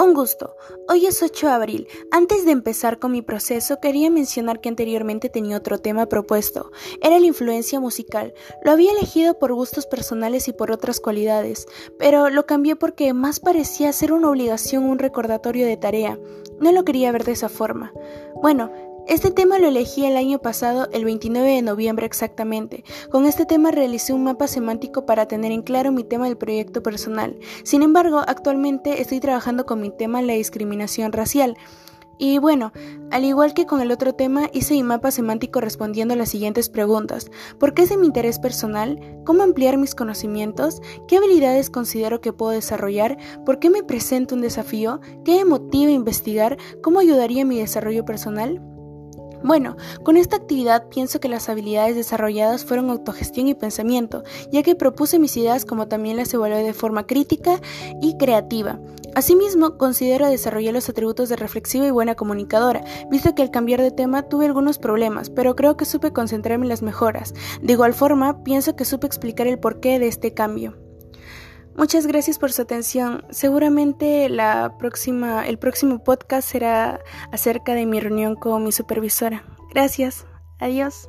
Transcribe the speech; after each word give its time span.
Un 0.00 0.14
gusto. 0.14 0.54
Hoy 0.88 1.06
es 1.06 1.24
8 1.24 1.48
de 1.48 1.52
abril. 1.52 1.88
Antes 2.12 2.44
de 2.44 2.52
empezar 2.52 3.00
con 3.00 3.10
mi 3.10 3.20
proceso, 3.20 3.80
quería 3.80 4.10
mencionar 4.10 4.60
que 4.60 4.68
anteriormente 4.68 5.28
tenía 5.28 5.56
otro 5.56 5.78
tema 5.78 6.06
propuesto. 6.06 6.70
Era 7.02 7.18
la 7.18 7.26
influencia 7.26 7.80
musical. 7.80 8.32
Lo 8.62 8.70
había 8.70 8.92
elegido 8.92 9.40
por 9.40 9.52
gustos 9.52 9.86
personales 9.86 10.46
y 10.46 10.52
por 10.52 10.70
otras 10.70 11.00
cualidades, 11.00 11.66
pero 11.98 12.30
lo 12.30 12.46
cambié 12.46 12.76
porque 12.76 13.12
más 13.12 13.40
parecía 13.40 13.92
ser 13.92 14.12
una 14.12 14.30
obligación 14.30 14.84
un 14.84 15.00
recordatorio 15.00 15.66
de 15.66 15.76
tarea. 15.76 16.16
No 16.60 16.70
lo 16.70 16.84
quería 16.84 17.10
ver 17.10 17.24
de 17.24 17.32
esa 17.32 17.48
forma. 17.48 17.92
Bueno, 18.40 18.70
este 19.08 19.30
tema 19.30 19.58
lo 19.58 19.68
elegí 19.68 20.04
el 20.04 20.18
año 20.18 20.38
pasado, 20.38 20.86
el 20.92 21.06
29 21.06 21.50
de 21.50 21.62
noviembre 21.62 22.04
exactamente. 22.04 22.84
Con 23.10 23.24
este 23.24 23.46
tema 23.46 23.70
realicé 23.70 24.12
un 24.12 24.24
mapa 24.24 24.46
semántico 24.46 25.06
para 25.06 25.26
tener 25.26 25.50
en 25.50 25.62
claro 25.62 25.92
mi 25.92 26.04
tema 26.04 26.26
del 26.26 26.36
proyecto 26.36 26.82
personal. 26.82 27.38
Sin 27.64 27.82
embargo, 27.82 28.18
actualmente 28.18 29.00
estoy 29.00 29.20
trabajando 29.20 29.64
con 29.64 29.80
mi 29.80 29.90
tema 29.90 30.20
la 30.20 30.34
discriminación 30.34 31.12
racial. 31.12 31.56
Y 32.18 32.38
bueno, 32.38 32.72
al 33.10 33.24
igual 33.24 33.54
que 33.54 33.64
con 33.64 33.80
el 33.80 33.92
otro 33.92 34.12
tema, 34.12 34.50
hice 34.52 34.74
mi 34.74 34.82
mapa 34.82 35.10
semántico 35.10 35.62
respondiendo 35.62 36.12
a 36.12 36.16
las 36.16 36.28
siguientes 36.28 36.68
preguntas. 36.68 37.30
¿Por 37.58 37.72
qué 37.72 37.82
es 37.82 37.88
de 37.88 37.96
mi 37.96 38.06
interés 38.06 38.38
personal? 38.38 39.00
¿Cómo 39.24 39.42
ampliar 39.42 39.78
mis 39.78 39.94
conocimientos? 39.94 40.82
¿Qué 41.06 41.16
habilidades 41.16 41.70
considero 41.70 42.20
que 42.20 42.34
puedo 42.34 42.52
desarrollar? 42.52 43.16
¿Por 43.46 43.58
qué 43.58 43.70
me 43.70 43.84
presenta 43.84 44.34
un 44.34 44.42
desafío? 44.42 45.00
¿Qué 45.24 45.36
me 45.36 45.44
motiva 45.46 45.90
a 45.90 45.94
investigar? 45.94 46.58
¿Cómo 46.82 46.98
ayudaría 46.98 47.46
mi 47.46 47.58
desarrollo 47.58 48.04
personal? 48.04 48.60
Bueno, 49.42 49.76
con 50.02 50.16
esta 50.16 50.36
actividad 50.36 50.88
pienso 50.88 51.20
que 51.20 51.28
las 51.28 51.48
habilidades 51.48 51.96
desarrolladas 51.96 52.64
fueron 52.64 52.90
autogestión 52.90 53.48
y 53.48 53.54
pensamiento, 53.54 54.24
ya 54.50 54.62
que 54.62 54.74
propuse 54.74 55.18
mis 55.18 55.36
ideas 55.36 55.64
como 55.64 55.88
también 55.88 56.16
las 56.16 56.32
evalué 56.34 56.62
de 56.62 56.74
forma 56.74 57.06
crítica 57.06 57.60
y 58.00 58.16
creativa. 58.16 58.78
Asimismo, 59.14 59.78
considero 59.78 60.28
desarrollar 60.28 60.74
los 60.74 60.88
atributos 60.88 61.28
de 61.28 61.36
reflexiva 61.36 61.86
y 61.86 61.90
buena 61.90 62.14
comunicadora, 62.14 62.84
visto 63.10 63.34
que 63.34 63.42
al 63.42 63.50
cambiar 63.50 63.80
de 63.80 63.90
tema 63.90 64.22
tuve 64.22 64.46
algunos 64.46 64.78
problemas, 64.78 65.30
pero 65.30 65.56
creo 65.56 65.76
que 65.76 65.84
supe 65.84 66.12
concentrarme 66.12 66.64
en 66.64 66.68
las 66.68 66.82
mejoras. 66.82 67.34
De 67.62 67.72
igual 67.72 67.94
forma, 67.94 68.44
pienso 68.44 68.76
que 68.76 68.84
supe 68.84 69.06
explicar 69.06 69.46
el 69.46 69.58
porqué 69.58 69.98
de 69.98 70.08
este 70.08 70.34
cambio. 70.34 70.87
Muchas 71.78 72.08
gracias 72.08 72.40
por 72.40 72.50
su 72.50 72.60
atención. 72.60 73.24
Seguramente 73.30 74.28
la 74.28 74.76
próxima, 74.78 75.46
el 75.46 75.60
próximo 75.60 76.02
podcast 76.02 76.50
será 76.50 77.00
acerca 77.30 77.72
de 77.72 77.86
mi 77.86 78.00
reunión 78.00 78.34
con 78.34 78.64
mi 78.64 78.72
supervisora. 78.72 79.44
Gracias. 79.72 80.26
Adiós. 80.58 81.08